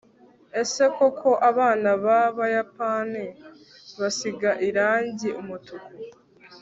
ese 0.61 0.83
koko 0.95 1.29
abana 1.49 1.89
b'abayapani 2.03 3.23
basiga 3.99 4.51
irangi 4.67 5.29
umutuku 5.41 5.89